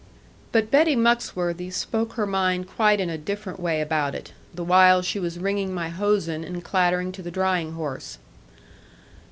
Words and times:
But 0.51 0.71
Betty 0.71 0.95
Muxworthy 0.95 1.69
spoke 1.71 2.13
her 2.13 2.25
mind 2.25 2.67
quite 2.67 2.99
in 2.99 3.11
a 3.11 3.19
different 3.19 3.59
way 3.59 3.81
about 3.81 4.15
it, 4.15 4.33
the 4.51 4.63
while 4.63 5.03
she 5.03 5.19
was 5.19 5.37
wringing 5.37 5.75
my 5.75 5.89
hosen, 5.89 6.43
and 6.43 6.63
clattering 6.63 7.11
to 7.11 7.21
the 7.21 7.29
drying 7.29 7.73
horse. 7.73 8.17